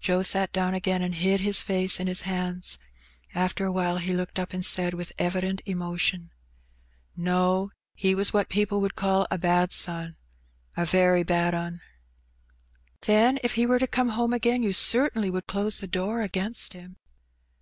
[0.00, 2.78] Joe sat down again, and hid his face in his hands.
[3.34, 6.30] After awhile he looked up and said with evident emotion—
[7.14, 10.16] "No, he was what people would call a bad son—
[10.78, 11.82] a very bad 'un.""
[13.06, 16.72] Then if he were to come home again, you certainly would close the door against
[16.72, 16.96] him?"